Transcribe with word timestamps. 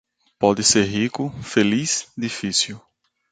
Pode 0.39 0.63
ser 0.63 0.85
rico, 0.87 1.29
feliz- 1.43 2.07
difícil. 2.17 2.81